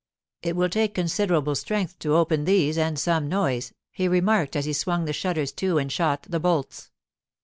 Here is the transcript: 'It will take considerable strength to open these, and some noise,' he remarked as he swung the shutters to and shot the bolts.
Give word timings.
'It 0.41 0.55
will 0.55 0.67
take 0.67 0.95
considerable 0.95 1.53
strength 1.53 1.99
to 1.99 2.15
open 2.15 2.43
these, 2.45 2.75
and 2.75 2.97
some 2.97 3.29
noise,' 3.29 3.71
he 3.91 4.07
remarked 4.07 4.55
as 4.55 4.65
he 4.65 4.73
swung 4.73 5.05
the 5.05 5.13
shutters 5.13 5.51
to 5.51 5.77
and 5.77 5.91
shot 5.91 6.25
the 6.27 6.39
bolts. 6.39 6.89